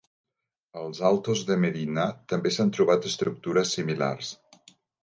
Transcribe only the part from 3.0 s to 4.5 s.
estructures similars.